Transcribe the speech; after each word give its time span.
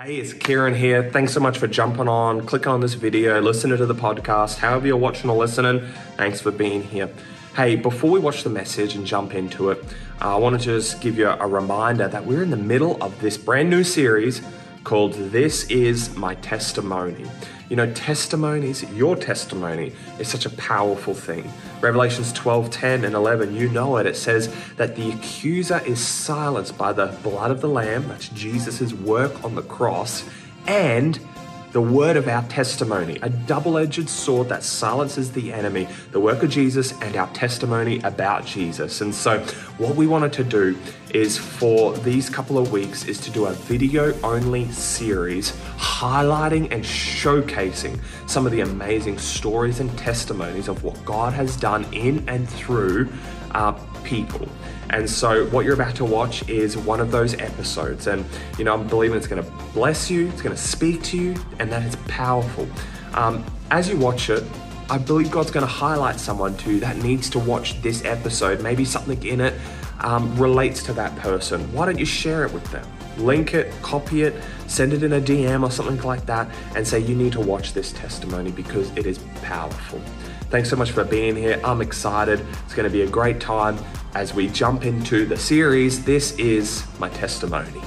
Hey, 0.00 0.16
it's 0.16 0.32
Kieran 0.32 0.74
here. 0.74 1.10
Thanks 1.10 1.34
so 1.34 1.40
much 1.40 1.58
for 1.58 1.66
jumping 1.66 2.08
on, 2.08 2.46
clicking 2.46 2.68
on 2.68 2.80
this 2.80 2.94
video, 2.94 3.42
listening 3.42 3.76
to 3.76 3.84
the 3.84 3.94
podcast, 3.94 4.56
however 4.56 4.86
you're 4.86 4.96
watching 4.96 5.28
or 5.28 5.36
listening. 5.36 5.86
Thanks 6.16 6.40
for 6.40 6.50
being 6.50 6.82
here. 6.82 7.10
Hey, 7.54 7.76
before 7.76 8.10
we 8.10 8.18
watch 8.18 8.42
the 8.42 8.48
message 8.48 8.94
and 8.94 9.06
jump 9.06 9.34
into 9.34 9.68
it, 9.68 9.84
I 10.18 10.34
want 10.36 10.58
to 10.58 10.64
just 10.64 11.02
give 11.02 11.18
you 11.18 11.28
a 11.28 11.46
reminder 11.46 12.08
that 12.08 12.24
we're 12.24 12.42
in 12.42 12.48
the 12.48 12.56
middle 12.56 12.96
of 13.02 13.20
this 13.20 13.36
brand 13.36 13.68
new 13.68 13.84
series 13.84 14.40
called 14.82 15.12
This 15.12 15.64
Is 15.64 16.16
My 16.16 16.36
Testimony. 16.36 17.26
You 17.72 17.76
know, 17.76 17.90
testimonies, 17.94 18.82
your 18.92 19.16
testimony 19.16 19.94
is 20.18 20.28
such 20.28 20.44
a 20.44 20.50
powerful 20.50 21.14
thing. 21.14 21.50
Revelations 21.80 22.30
12, 22.34 22.68
10, 22.68 23.02
and 23.06 23.14
11, 23.14 23.56
you 23.56 23.70
know 23.70 23.96
it. 23.96 24.04
It 24.04 24.14
says 24.14 24.54
that 24.76 24.94
the 24.94 25.12
accuser 25.12 25.80
is 25.86 25.98
silenced 25.98 26.76
by 26.76 26.92
the 26.92 27.06
blood 27.22 27.50
of 27.50 27.62
the 27.62 27.70
Lamb, 27.70 28.08
that's 28.08 28.28
Jesus' 28.28 28.92
work 28.92 29.42
on 29.42 29.54
the 29.54 29.62
cross, 29.62 30.22
and 30.66 31.18
the 31.72 31.80
word 31.80 32.16
of 32.16 32.28
our 32.28 32.42
testimony, 32.48 33.18
a 33.22 33.30
double 33.30 33.78
edged 33.78 34.08
sword 34.08 34.48
that 34.50 34.62
silences 34.62 35.32
the 35.32 35.52
enemy, 35.52 35.88
the 36.10 36.20
work 36.20 36.42
of 36.42 36.50
Jesus 36.50 36.92
and 37.00 37.16
our 37.16 37.28
testimony 37.32 37.98
about 38.00 38.44
Jesus. 38.44 39.00
And 39.00 39.14
so, 39.14 39.40
what 39.78 39.96
we 39.96 40.06
wanted 40.06 40.32
to 40.34 40.44
do 40.44 40.78
is 41.10 41.38
for 41.38 41.96
these 41.98 42.28
couple 42.28 42.58
of 42.58 42.72
weeks 42.72 43.06
is 43.06 43.18
to 43.20 43.30
do 43.30 43.46
a 43.46 43.52
video 43.52 44.18
only 44.22 44.70
series 44.70 45.52
highlighting 45.76 46.70
and 46.70 46.84
showcasing 46.84 47.98
some 48.26 48.44
of 48.46 48.52
the 48.52 48.60
amazing 48.60 49.18
stories 49.18 49.80
and 49.80 49.96
testimonies 49.98 50.68
of 50.68 50.84
what 50.84 51.02
God 51.04 51.32
has 51.32 51.56
done 51.56 51.84
in 51.92 52.28
and 52.28 52.48
through 52.48 53.08
our 53.54 53.78
people. 54.04 54.48
And 54.90 55.08
so, 55.08 55.46
what 55.46 55.64
you're 55.64 55.74
about 55.74 55.94
to 55.96 56.04
watch 56.04 56.48
is 56.48 56.76
one 56.76 57.00
of 57.00 57.10
those 57.10 57.34
episodes. 57.34 58.06
And, 58.06 58.24
you 58.58 58.64
know, 58.64 58.74
I'm 58.74 58.86
believing 58.86 59.16
it's 59.16 59.26
going 59.26 59.42
to 59.42 59.50
bless 59.72 60.10
you, 60.10 60.28
it's 60.28 60.42
going 60.42 60.54
to 60.54 60.62
speak 60.62 61.02
to 61.04 61.18
you, 61.18 61.34
and 61.58 61.72
that 61.72 61.82
is 61.82 61.96
powerful. 62.08 62.68
Um, 63.14 63.44
as 63.70 63.88
you 63.88 63.96
watch 63.96 64.28
it, 64.28 64.44
I 64.90 64.98
believe 64.98 65.30
God's 65.30 65.50
going 65.50 65.66
to 65.66 65.72
highlight 65.72 66.20
someone 66.20 66.56
too 66.56 66.80
that 66.80 66.98
needs 66.98 67.30
to 67.30 67.38
watch 67.38 67.80
this 67.80 68.04
episode. 68.04 68.62
Maybe 68.62 68.84
something 68.84 69.24
in 69.24 69.40
it 69.40 69.54
um, 70.00 70.36
relates 70.36 70.82
to 70.84 70.92
that 70.94 71.16
person. 71.16 71.72
Why 71.72 71.86
don't 71.86 71.98
you 71.98 72.04
share 72.04 72.44
it 72.44 72.52
with 72.52 72.64
them? 72.70 72.86
Link 73.16 73.54
it, 73.54 73.72
copy 73.82 74.22
it, 74.22 74.34
send 74.66 74.92
it 74.92 75.02
in 75.02 75.14
a 75.14 75.20
DM 75.20 75.62
or 75.62 75.70
something 75.70 76.00
like 76.02 76.26
that, 76.26 76.50
and 76.76 76.86
say 76.86 76.98
you 76.98 77.14
need 77.14 77.32
to 77.32 77.40
watch 77.40 77.72
this 77.72 77.92
testimony 77.92 78.50
because 78.50 78.90
it 78.96 79.06
is 79.06 79.18
powerful. 79.42 80.00
Thanks 80.52 80.68
so 80.68 80.76
much 80.76 80.90
for 80.90 81.02
being 81.02 81.34
here. 81.34 81.58
I'm 81.64 81.80
excited. 81.80 82.38
It's 82.66 82.74
going 82.74 82.86
to 82.86 82.92
be 82.92 83.00
a 83.00 83.08
great 83.08 83.40
time 83.40 83.78
as 84.14 84.34
we 84.34 84.48
jump 84.48 84.84
into 84.84 85.24
the 85.24 85.34
series. 85.34 86.04
This 86.04 86.38
is 86.38 86.84
my 86.98 87.08
testimony. 87.08 87.80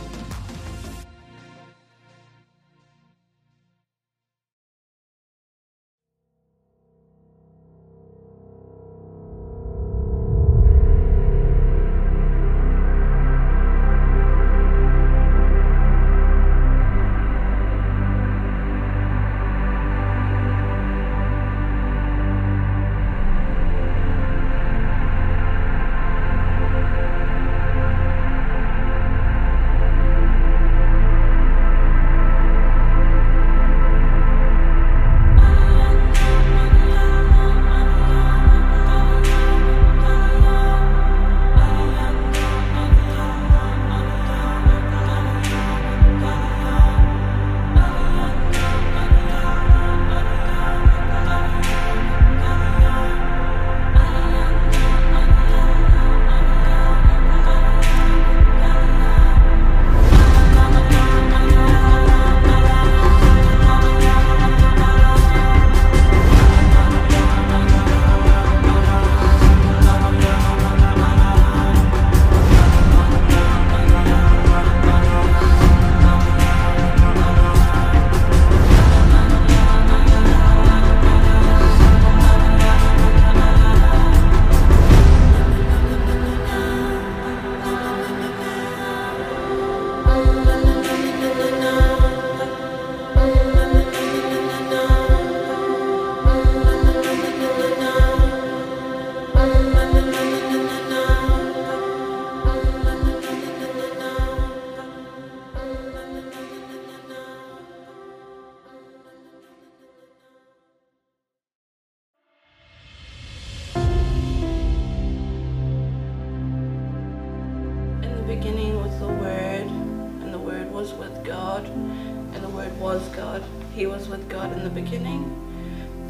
With 124.26 124.34
God 124.34 124.52
in 124.54 124.64
the 124.64 124.70
beginning. 124.70 125.42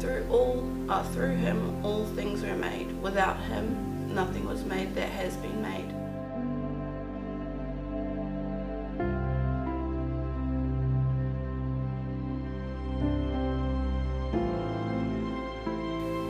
Through 0.00 0.26
all, 0.30 0.68
uh, 0.88 1.02
through 1.04 1.36
Him, 1.36 1.84
all 1.84 2.04
things 2.06 2.42
were 2.42 2.56
made. 2.56 2.90
Without 3.02 3.38
Him, 3.40 4.14
nothing 4.14 4.46
was 4.46 4.64
made 4.64 4.94
that 4.94 5.08
has 5.08 5.36
been 5.36 5.62
made. 5.62 5.90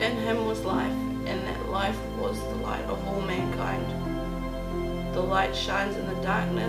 In 0.01 0.15
Him 0.17 0.45
was 0.45 0.63
life, 0.63 0.91
and 1.25 1.41
that 1.47 1.69
life 1.69 1.97
was 2.19 2.39
the 2.39 2.55
light 2.55 2.85
of 2.85 3.05
all 3.07 3.21
mankind. 3.21 3.85
The 5.13 5.21
light 5.21 5.55
shines 5.55 5.95
in 5.95 6.07
the 6.07 6.21
darkness, 6.21 6.66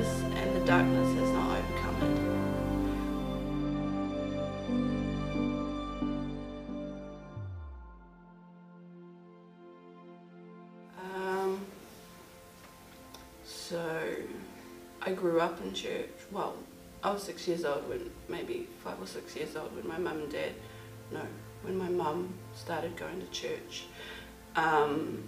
I 15.08 15.12
grew 15.12 15.40
up 15.40 15.58
in 15.62 15.72
church. 15.72 16.10
Well, 16.30 16.54
I 17.02 17.10
was 17.10 17.22
six 17.22 17.48
years 17.48 17.64
old 17.64 17.88
when, 17.88 18.10
maybe 18.28 18.68
five 18.84 19.00
or 19.00 19.06
six 19.06 19.34
years 19.34 19.56
old 19.56 19.74
when 19.74 19.88
my 19.88 19.96
mum 19.96 20.20
and 20.20 20.30
dad, 20.30 20.52
no, 21.10 21.22
when 21.62 21.78
my 21.78 21.88
mum 21.88 22.34
started 22.54 22.94
going 22.94 23.18
to 23.18 23.26
church. 23.28 23.86
Um, 24.54 25.24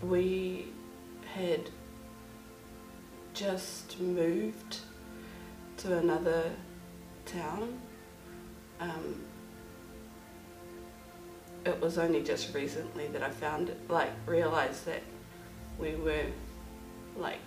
we 0.00 0.68
had 1.34 1.68
just 3.34 3.98
moved 3.98 4.76
to 5.78 5.98
another 5.98 6.52
town. 7.26 7.80
Um, 8.78 9.24
it 11.66 11.80
was 11.80 11.98
only 11.98 12.22
just 12.22 12.54
recently 12.54 13.08
that 13.08 13.24
I 13.24 13.30
found 13.30 13.70
it, 13.70 13.90
like, 13.90 14.12
realized 14.24 14.86
that 14.86 15.02
we 15.80 15.96
were, 15.96 16.26
like, 17.16 17.40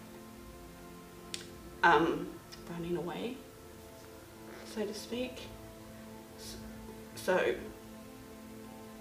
um, 1.83 2.27
running 2.69 2.97
away, 2.97 3.37
so 4.73 4.85
to 4.85 4.93
speak. 4.93 5.41
So, 7.15 7.55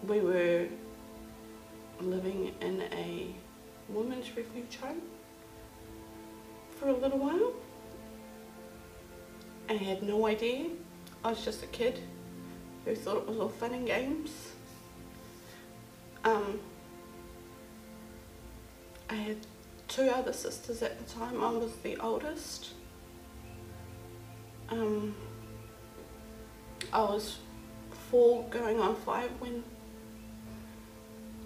we 0.06 0.20
were 0.20 0.67
living 2.00 2.53
in 2.61 2.82
a 2.93 3.35
women's 3.88 4.37
refuge 4.37 4.76
home 4.81 5.03
for 6.79 6.88
a 6.88 6.93
little 6.93 7.19
while. 7.19 7.53
I 9.69 9.75
had 9.75 10.03
no 10.03 10.26
idea. 10.26 10.67
I 11.25 11.31
was 11.31 11.44
just 11.44 11.62
a 11.62 11.67
kid 11.69 12.00
who 12.85 12.94
thought 12.94 13.19
it 13.19 13.29
was 13.29 13.38
all 13.38 13.49
fun 13.49 13.73
and 13.75 13.87
games. 13.87 14.31
Um, 16.25 16.61
I 19.08 19.15
had 19.15 19.37
two 19.93 20.09
other 20.09 20.33
sisters 20.33 20.83
at 20.83 20.99
the 20.99 21.05
time. 21.12 21.43
I 21.44 21.50
was 21.50 21.75
the 21.83 21.97
oldest. 21.99 22.71
Um, 24.71 25.15
I 26.93 27.00
was 27.00 27.39
four 28.11 28.44
going 28.49 28.81
on 28.81 28.97
five 28.97 29.31
when 29.39 29.62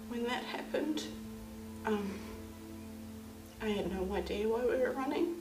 when 0.07 0.23
that 0.23 0.43
happened. 0.43 1.03
Um, 1.85 2.09
I 3.61 3.67
had 3.67 3.91
no 3.91 4.15
idea 4.15 4.47
why 4.47 4.61
we 4.61 4.77
were 4.77 4.91
running. 4.91 5.35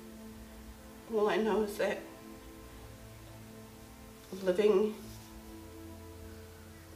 All 1.15 1.29
I 1.29 1.37
know 1.37 1.63
is 1.63 1.77
that 1.79 2.01
living 4.43 4.95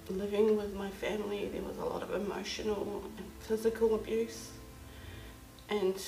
living 0.08 0.56
with 0.56 0.74
my 0.74 0.90
family 0.90 1.48
there 1.52 1.62
was 1.62 1.78
a 1.78 1.84
lot 1.84 2.02
of 2.02 2.12
emotional 2.12 3.04
and 3.16 3.26
physical 3.38 3.94
abuse 3.94 4.50
and 5.70 6.02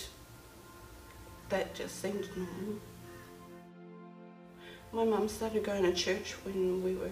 that 1.49 1.75
just 1.75 2.01
seemed 2.03 2.29
normal. 2.37 2.81
My 4.93 5.05
mum 5.05 5.29
started 5.29 5.65
going 5.65 5.85
to 5.85 5.95
church 5.95 6.33
when 6.45 6.83
we 6.83 6.95
were 6.95 7.11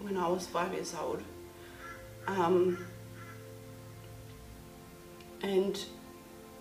when 0.00 0.16
I 0.16 0.28
was 0.28 0.46
five 0.46 0.72
years 0.72 0.94
old. 1.00 1.22
Um, 2.26 2.84
and 5.42 5.78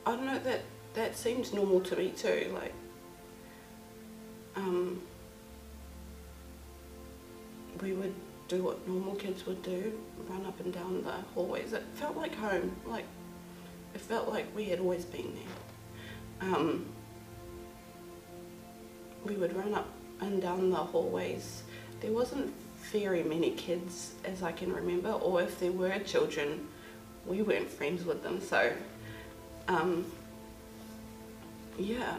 I 0.05 0.11
don't 0.11 0.25
know 0.25 0.39
that 0.39 0.61
that 0.93 1.17
seemed 1.17 1.53
normal 1.53 1.81
to 1.81 1.95
me 1.95 2.09
too. 2.09 2.51
Like, 2.53 2.73
um, 4.55 5.01
we 7.81 7.93
would 7.93 8.13
do 8.47 8.63
what 8.63 8.87
normal 8.87 9.15
kids 9.15 9.45
would 9.45 9.63
do, 9.63 9.97
run 10.27 10.45
up 10.45 10.59
and 10.59 10.73
down 10.73 11.03
the 11.03 11.11
hallways. 11.33 11.73
It 11.73 11.83
felt 11.95 12.15
like 12.15 12.35
home. 12.35 12.75
Like, 12.85 13.05
it 13.93 14.01
felt 14.01 14.29
like 14.29 14.45
we 14.55 14.65
had 14.65 14.79
always 14.79 15.05
been 15.05 15.35
there. 15.35 16.53
Um, 16.53 16.85
we 19.23 19.35
would 19.35 19.55
run 19.55 19.73
up 19.73 19.87
and 20.19 20.41
down 20.41 20.69
the 20.69 20.75
hallways. 20.75 21.63
There 21.99 22.11
wasn't 22.11 22.53
very 22.91 23.23
many 23.23 23.51
kids 23.51 24.13
as 24.25 24.43
I 24.43 24.51
can 24.51 24.73
remember, 24.73 25.11
or 25.11 25.41
if 25.41 25.59
there 25.59 25.71
were 25.71 25.97
children, 25.99 26.67
we 27.25 27.41
weren't 27.41 27.69
friends 27.69 28.03
with 28.03 28.23
them. 28.23 28.41
So, 28.41 28.73
um, 29.67 30.05
yeah, 31.77 32.17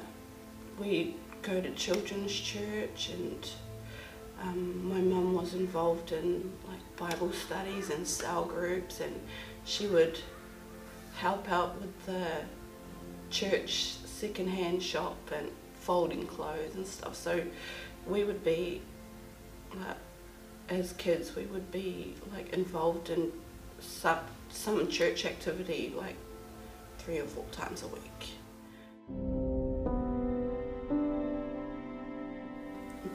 we 0.79 1.17
go 1.43 1.61
to 1.61 1.71
children's 1.73 2.33
church 2.33 3.11
and 3.13 3.49
um, 4.41 4.89
my 4.89 5.01
mum 5.01 5.35
was 5.35 5.55
involved 5.55 6.13
in 6.13 6.53
like 6.69 6.97
Bible 6.97 7.33
studies 7.33 7.91
and 7.91 8.07
cell 8.07 8.45
groups 8.45 9.01
and 9.01 9.15
she 9.65 9.87
would 9.87 10.19
help 11.23 11.49
out 11.53 11.81
with 11.81 12.07
the 12.07 12.27
church 13.31 13.95
second-hand 14.05 14.83
shop 14.83 15.17
and 15.33 15.49
folding 15.75 16.27
clothes 16.27 16.75
and 16.75 16.85
stuff. 16.85 17.15
So 17.15 17.45
we 18.09 18.25
would 18.25 18.43
be 18.43 18.83
as 20.69 20.93
kids 20.95 21.37
we 21.37 21.45
would 21.45 21.71
be 21.71 22.15
like 22.35 22.53
involved 22.53 23.09
in 23.09 23.31
some, 23.79 24.19
some 24.49 24.89
church 24.89 25.25
activity 25.25 25.95
like 25.97 26.17
three 26.99 27.21
or 27.21 27.25
four 27.25 27.45
times 27.53 27.85
a 27.85 27.87
week. 27.87 28.23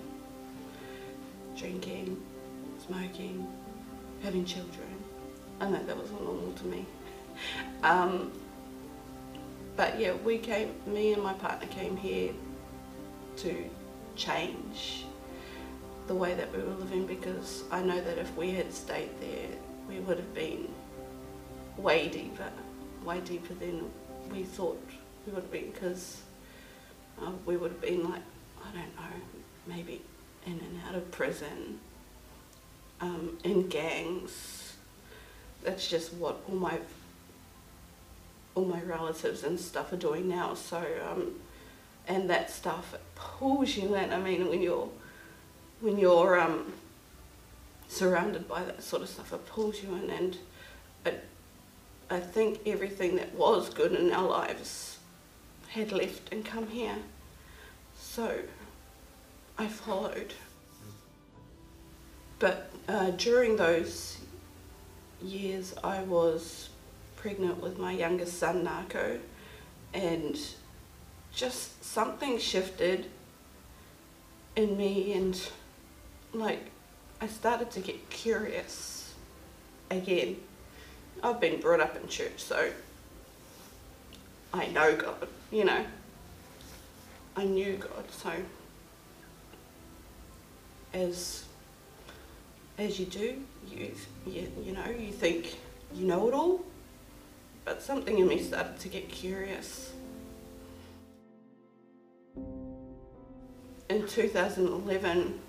drinking, 1.56 2.22
smoking, 2.86 3.46
having 4.22 4.44
children. 4.44 4.88
I 5.60 5.68
know 5.68 5.82
that 5.84 5.96
was 5.96 6.10
all 6.12 6.24
normal 6.24 6.52
to 6.52 6.64
me. 6.66 6.86
Um, 7.82 8.32
but 9.76 9.98
yeah, 9.98 10.14
we 10.24 10.38
came, 10.38 10.74
me 10.86 11.12
and 11.12 11.22
my 11.22 11.34
partner 11.34 11.66
came 11.68 11.96
here 11.96 12.32
to 13.38 13.64
change 14.16 15.04
the 16.06 16.14
way 16.14 16.34
that 16.34 16.50
we 16.52 16.62
were 16.62 16.74
living 16.74 17.06
because 17.06 17.64
I 17.70 17.82
know 17.82 18.00
that 18.00 18.18
if 18.18 18.34
we 18.36 18.52
had 18.52 18.72
stayed 18.72 19.10
there, 19.20 19.48
we 19.88 20.00
would 20.00 20.16
have 20.16 20.34
been 20.34 20.68
way 21.76 22.08
deeper, 22.08 22.50
way 23.04 23.20
deeper 23.20 23.54
than 23.54 23.90
we 24.30 24.44
thought 24.44 24.82
we 25.26 25.32
would 25.32 25.43
have 25.43 25.52
been 25.52 25.70
because 25.70 26.22
uh, 27.20 27.31
we 27.44 27.56
would 27.56 27.72
have 27.72 27.81
been 27.81 28.05
like, 28.05 28.22
I 28.62 28.72
don't 28.72 28.96
know, 28.96 29.16
maybe 29.66 30.02
in 30.46 30.52
and 30.52 30.81
out 30.88 30.94
of 30.94 31.10
prison, 31.10 31.81
um, 33.00 33.38
in 33.44 33.69
gangs. 33.69 34.74
That's 35.62 35.88
just 35.88 36.12
what 36.15 36.41
all 36.48 36.56
my 36.56 36.79
all 38.55 38.65
my 38.65 38.81
relatives 38.82 39.43
and 39.43 39.60
stuff 39.60 39.93
are 39.93 39.98
doing 39.98 40.29
now. 40.29 40.55
So, 40.55 40.82
um, 41.10 41.34
and 42.08 42.31
that 42.31 42.50
stuff 42.50 42.94
pulls 43.15 43.76
you 43.76 43.94
in. 43.94 44.12
I 44.12 44.19
mean, 44.19 44.48
when 44.48 44.62
you're 44.62 44.88
when 45.81 45.98
you're 45.98 46.41
um, 46.41 46.72
surrounded 47.88 48.48
by 48.48 48.65
that 48.65 48.82
sort 48.82 49.03
of 49.03 49.08
stuff, 49.08 49.32
it 49.32 49.46
pulls 49.46 49.82
you 49.82 49.94
in, 49.94 50.10
and 50.10 50.38
I 52.08 52.20
think 52.20 52.60
everything 52.67 53.17
that 53.17 53.34
was 53.34 53.69
good 53.69 53.93
in 53.93 54.12
our 54.12 54.29
lives 54.29 54.98
had 55.69 55.91
left 55.91 56.32
and 56.32 56.44
come 56.44 56.69
here. 56.69 56.96
So 57.98 58.43
I 59.58 59.67
followed. 59.67 60.34
But 62.38 62.70
uh, 62.88 63.10
during 63.10 63.56
those 63.56 64.19
years, 65.22 65.74
I 65.82 66.02
was 66.02 66.69
pregnant 67.16 67.62
with 67.62 67.78
my 67.78 67.93
youngest 67.93 68.38
son, 68.38 68.64
Narco, 68.64 69.19
and 69.94 70.38
just 71.32 71.82
something 71.84 72.38
shifted 72.38 73.06
in 74.55 74.76
me, 74.76 75.12
and 75.14 75.40
like 76.32 76.70
I 77.20 77.26
started 77.26 77.70
to 77.72 77.81
get 77.81 78.10
curious 78.10 79.14
again. 79.90 80.36
I've 81.22 81.40
been 81.40 81.60
brought 81.60 81.81
up 81.81 81.96
in 81.96 82.06
church, 82.08 82.38
so 82.38 82.70
I 84.52 84.66
know 84.66 84.96
God, 84.96 85.28
you 85.50 85.64
know. 85.64 85.84
I 87.34 87.44
knew 87.44 87.76
God, 87.76 88.10
so 88.10 88.32
as 90.93 91.45
as 92.78 92.98
you 93.00 93.06
do, 93.06 93.42
you, 93.70 93.92
you 94.26 94.52
you 94.64 94.72
know, 94.72 94.88
you 94.88 95.12
think 95.12 95.56
you 95.94 96.06
know 96.06 96.28
it 96.28 96.34
all, 96.34 96.60
but 97.64 97.82
something 97.82 98.18
in 98.18 98.28
me 98.28 98.42
started 98.42 98.78
to 98.80 98.88
get 98.88 99.08
curious. 99.08 99.92
In 103.88 104.06
2011, 104.06 105.40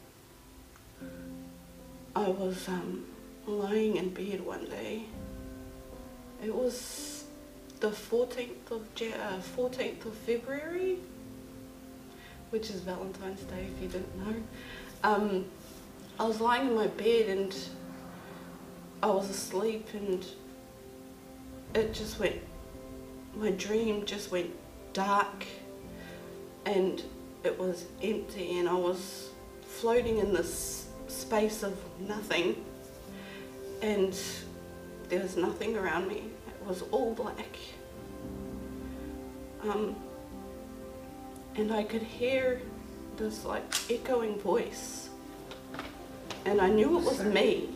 I 2.16 2.30
was 2.30 2.68
um, 2.68 3.06
lying 3.46 3.98
in 3.98 4.10
bed 4.10 4.46
one 4.46 4.66
day. 4.66 5.04
It 6.44 6.54
was 6.54 7.26
the 7.80 7.90
14th 7.90 8.72
of 8.72 8.86
Ja- 8.98 9.16
uh, 9.16 9.42
14th 9.56 10.06
of 10.06 10.14
February, 10.14 10.98
which 12.52 12.70
is 12.70 12.82
Valentine's 12.82 13.42
Day 13.42 13.68
if 13.76 13.82
you 13.82 13.88
didn't 13.90 14.18
know. 14.18 14.36
Um, 15.04 15.46
I 16.20 16.26
was 16.26 16.42
lying 16.42 16.68
in 16.68 16.76
my 16.76 16.88
bed 16.88 17.30
and 17.30 17.56
I 19.04 19.08
was 19.08 19.30
asleep 19.30 19.88
and 19.94 20.26
it 21.76 21.94
just 21.94 22.20
went 22.20 22.38
my 23.36 23.52
dream 23.52 24.04
just 24.06 24.32
went 24.32 24.50
dark 24.94 25.46
and 26.66 27.04
it 27.44 27.58
was 27.60 27.86
empty 28.02 28.58
and 28.58 28.68
I 28.68 28.74
was 28.74 29.30
floating 29.62 30.18
in 30.18 30.34
this 30.34 30.88
space 31.08 31.62
of 31.62 31.78
nothing 32.00 32.66
and 33.82 34.18
there 35.10 35.22
was 35.22 35.38
nothing 35.38 35.78
around 35.78 36.08
me. 36.08 36.24
It 36.48 36.68
was 36.68 36.82
all 36.92 37.14
black. 37.14 37.58
Um, 39.64 39.96
and 41.56 41.72
I 41.72 41.84
could 41.84 42.02
hear 42.02 42.62
this 43.18 43.46
like 43.46 43.64
echoing 43.90 44.40
voice. 44.40 45.07
And 46.48 46.62
I 46.62 46.70
knew 46.70 46.98
it 46.98 47.04
was 47.04 47.22
me. 47.26 47.68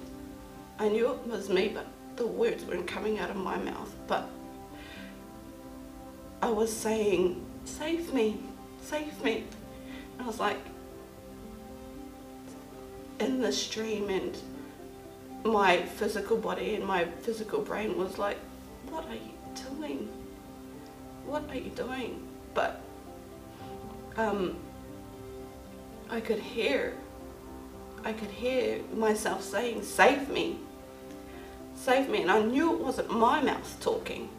I 0.80 0.88
knew 0.88 1.12
it 1.12 1.28
was 1.28 1.50
me, 1.50 1.68
but 1.68 1.86
the 2.16 2.26
words 2.26 2.64
weren't 2.64 2.88
coming 2.88 3.20
out 3.20 3.30
of 3.30 3.36
my 3.36 3.58
mouth. 3.58 3.94
But 4.08 4.30
I 6.42 6.50
was 6.50 6.72
saying, 6.72 7.46
Save 7.66 8.14
me, 8.14 8.40
save 8.82 9.22
me. 9.24 9.44
And 10.14 10.22
I 10.22 10.26
was 10.26 10.40
like, 10.40 10.58
in 13.20 13.42
the 13.42 13.52
stream 13.52 14.10
and 14.10 14.38
my 15.44 15.82
physical 15.84 16.38
body 16.38 16.76
and 16.76 16.86
my 16.86 17.04
physical 17.24 17.62
brain 17.62 17.98
was 17.98 18.18
like, 18.18 18.38
What 18.90 19.06
are 19.08 19.16
you 19.16 19.34
doing? 19.70 20.08
What 21.26 21.44
are 21.50 21.56
you 21.56 21.72
doing? 21.72 22.26
But 22.54 22.82
um, 24.16 24.56
I 26.10 26.22
could 26.22 26.40
hear, 26.40 26.96
I 28.04 28.14
could 28.14 28.30
hear 28.30 28.82
myself 28.94 29.44
saying, 29.44 29.84
Save 29.84 30.30
me, 30.30 30.58
save 31.76 32.10
me. 32.10 32.22
And 32.22 32.32
I 32.32 32.42
knew 32.42 32.74
it 32.74 32.80
wasn't 32.80 33.12
my 33.12 33.42
mouth 33.42 33.78
talking. 33.80 34.30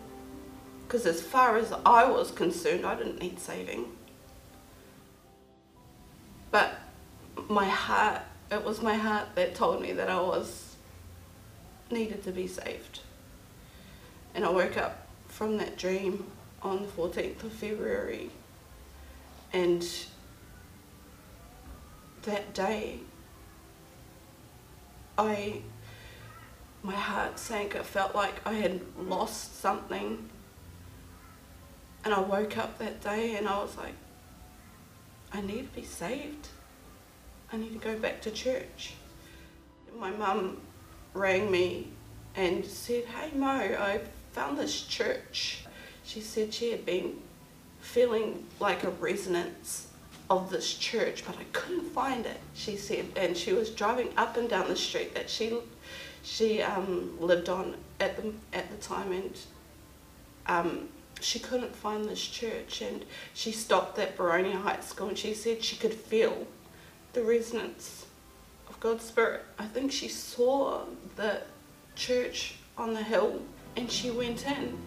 Because 0.87 1.07
as 1.07 1.23
far 1.23 1.57
as 1.57 1.73
I 1.87 2.05
was 2.05 2.31
concerned, 2.31 2.85
I 2.85 2.95
didn't 2.95 3.21
need 3.21 3.39
saving. 3.39 3.87
But 6.51 6.75
my 7.49 7.65
heart, 7.65 8.21
it 8.51 8.63
was 8.63 8.83
my 8.83 8.95
heart 8.95 9.29
that 9.37 9.55
told 9.55 9.81
me 9.81 9.93
that 9.93 10.11
I 10.11 10.21
was 10.21 10.77
needed 11.91 12.23
to 12.25 12.33
be 12.33 12.47
saved. 12.47 13.01
And 14.35 14.45
I 14.45 14.51
woke 14.51 14.77
up 14.77 15.07
from 15.29 15.57
that 15.59 15.79
dream 15.79 16.27
on 16.63 16.83
the 16.83 16.89
14th 16.89 17.43
of 17.43 17.53
February. 17.53 18.31
And 19.53 19.87
that 22.23 22.55
day, 22.55 23.01
I, 25.23 25.61
my 26.83 26.95
heart 26.95 27.39
sank. 27.39 27.75
It 27.75 27.87
felt 27.87 28.15
like 28.15 28.45
I 28.47 28.55
had 28.55 28.81
lost 28.99 29.61
something. 29.61 30.29
And 32.05 32.13
I 32.13 32.21
woke 32.21 32.59
up 32.59 32.79
that 32.79 33.01
day 33.01 33.37
and 33.37 33.49
I 33.49 33.59
was 33.63 33.77
like, 33.77 33.95
I 35.33 35.41
need 35.41 35.73
to 35.73 35.81
be 35.81 35.87
saved. 35.87 36.49
I 37.53 37.57
need 37.57 37.73
to 37.73 37.79
go 37.79 37.97
back 37.97 38.21
to 38.23 38.31
church. 38.31 38.95
My 39.99 40.11
mum 40.11 40.61
rang 41.15 41.51
me 41.51 41.89
and 42.35 42.65
said, 42.65 43.05
Hey 43.05 43.31
Mo, 43.37 43.47
I 43.49 44.01
found 44.33 44.59
this 44.59 44.83
church. 44.83 45.65
She 46.05 46.21
said 46.21 46.53
she 46.53 46.73
had 46.73 46.85
been 46.85 47.19
feeling 47.81 48.47
like 48.59 48.83
a 48.83 48.91
resonance 48.91 49.92
of 50.31 50.51
this 50.51 50.75
church, 50.75 51.25
but 51.27 51.37
I 51.39 51.45
couldn't 51.53 51.91
find 51.91 52.25
it. 52.27 52.41
She 52.55 52.77
said, 52.77 53.07
and 53.17 53.37
she 53.37 53.53
was 53.53 53.71
driving 53.71 54.11
up 54.17 54.37
and 54.37 54.49
down 54.49 54.69
the 54.69 54.77
street 54.77 55.15
that 55.15 55.29
she 55.29 55.59
she 56.23 56.63
um, 56.63 57.17
lived 57.21 57.49
on 57.49 57.75
at 58.01 58.17
the 58.17 58.33
at 58.53 58.71
the 58.71 58.77
time, 58.77 59.13
and 59.13 59.39
um, 60.47 60.89
she 61.21 61.39
couldn't 61.39 61.75
find 61.75 62.05
this 62.05 62.25
church. 62.25 62.81
And 62.81 63.05
she 63.35 63.53
stopped 63.53 63.99
at 63.99 64.17
Baronia 64.17 64.57
High 64.57 64.81
School, 64.81 65.09
and 65.09 65.19
she 65.19 65.35
said 65.35 65.63
she 65.63 65.77
could 65.77 65.95
feel 65.95 66.47
the 67.13 67.23
resonance 67.23 68.07
of 68.69 68.79
God's 68.81 69.05
Spirit. 69.05 69.45
I 69.59 69.67
think 69.67 69.93
she 69.93 70.09
saw 70.09 70.85
the 71.17 71.43
church 71.95 72.57
on 72.79 72.95
the 72.95 73.03
hill, 73.03 73.43
and 73.77 73.91
she 73.91 74.11
went 74.11 74.47
in, 74.47 74.79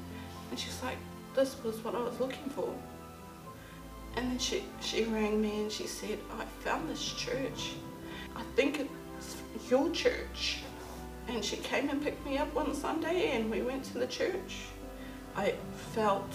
and 0.49 0.59
she's 0.59 0.81
like, 0.81 0.97
"This 1.35 1.55
was 1.63 1.83
what 1.83 1.93
I 1.93 1.99
was 1.99 2.19
looking 2.19 2.49
for." 2.49 2.73
And 4.15 4.31
then 4.31 4.39
she, 4.39 4.63
she 4.81 5.03
rang 5.05 5.41
me 5.41 5.61
and 5.61 5.71
she 5.71 5.87
said, 5.87 6.19
I 6.39 6.45
found 6.63 6.89
this 6.89 7.03
church. 7.13 7.73
I 8.35 8.43
think 8.55 8.89
it's 9.17 9.37
your 9.69 9.89
church. 9.91 10.59
And 11.27 11.43
she 11.43 11.57
came 11.57 11.89
and 11.89 12.01
picked 12.01 12.25
me 12.25 12.37
up 12.37 12.53
one 12.53 12.73
Sunday 12.73 13.31
and 13.31 13.49
we 13.49 13.61
went 13.61 13.83
to 13.85 13.97
the 13.97 14.07
church. 14.07 14.67
I 15.35 15.55
felt 15.93 16.33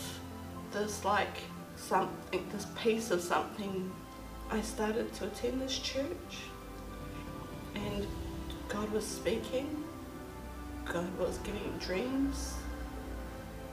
this 0.73 1.05
like 1.05 1.39
something, 1.77 2.47
this 2.53 2.67
piece 2.83 3.11
of 3.11 3.23
something. 3.23 3.91
I 4.51 4.61
started 4.61 5.13
to 5.15 5.27
attend 5.27 5.63
this 5.63 5.79
church 5.79 6.39
and 7.75 8.07
God 8.69 8.91
was 8.91 9.07
speaking. 9.07 9.85
God 10.85 11.17
was 11.19 11.39
giving 11.39 11.79
dreams, 11.79 12.55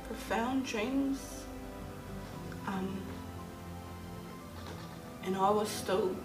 profound 0.06 0.66
dreams. 0.66 1.46
Um, 2.68 3.02
and 5.28 5.36
I 5.36 5.50
was 5.50 5.68
still 5.68 6.16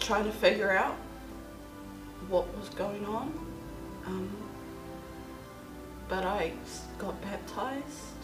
trying 0.00 0.24
to 0.24 0.32
figure 0.32 0.72
out 0.72 0.96
what 2.28 2.52
was 2.58 2.68
going 2.70 3.06
on. 3.06 3.32
Um, 4.06 4.28
but 6.08 6.24
I 6.24 6.52
got 6.98 7.22
baptized 7.22 8.20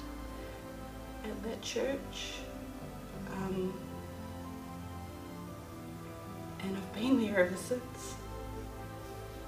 at 1.22 1.42
that 1.44 1.62
church. 1.62 2.40
Um, 3.32 3.72
and 6.58 6.76
I've 6.76 6.92
been 6.92 7.20
there 7.20 7.46
ever 7.46 7.56
since. 7.56 8.14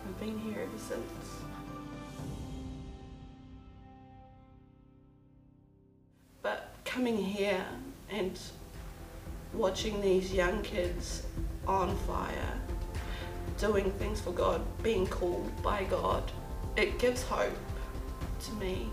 I've 0.06 0.20
been 0.20 0.38
here 0.38 0.60
ever 0.62 0.78
since. 0.78 1.26
But 6.40 6.72
coming 6.84 7.16
here 7.16 7.66
and 8.08 8.38
watching 9.52 10.00
these 10.00 10.32
young 10.32 10.62
kids 10.62 11.26
on 11.66 11.96
fire, 11.98 12.60
doing 13.58 13.90
things 13.92 14.20
for 14.20 14.32
God, 14.32 14.62
being 14.82 15.06
called 15.06 15.50
by 15.62 15.84
God, 15.84 16.30
it 16.76 16.98
gives 16.98 17.22
hope 17.22 17.56
to 18.44 18.52
me. 18.54 18.88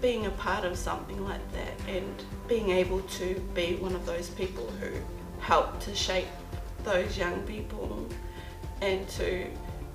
Being 0.00 0.26
a 0.26 0.30
part 0.30 0.64
of 0.64 0.76
something 0.76 1.22
like 1.24 1.52
that 1.52 1.88
and 1.88 2.24
being 2.48 2.70
able 2.70 3.00
to 3.02 3.40
be 3.54 3.76
one 3.76 3.94
of 3.94 4.04
those 4.04 4.30
people 4.30 4.66
who 4.80 4.90
help 5.38 5.78
to 5.80 5.94
shape 5.94 6.26
those 6.82 7.16
young 7.16 7.40
people 7.42 8.08
and 8.80 9.08
to 9.10 9.46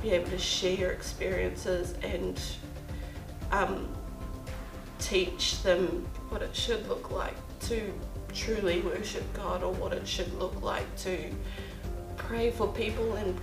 be 0.01 0.11
able 0.11 0.29
to 0.29 0.37
share 0.37 0.91
experiences 0.91 1.93
and 2.03 2.41
um, 3.51 3.93
teach 4.99 5.61
them 5.63 6.07
what 6.29 6.41
it 6.41 6.55
should 6.55 6.87
look 6.87 7.11
like 7.11 7.35
to 7.59 7.93
truly 8.33 8.81
worship 8.81 9.23
God 9.33 9.63
or 9.63 9.73
what 9.73 9.93
it 9.93 10.07
should 10.07 10.33
look 10.39 10.61
like 10.61 10.93
to 10.97 11.17
pray 12.17 12.51
for 12.51 12.67
people 12.67 13.15
and 13.15 13.37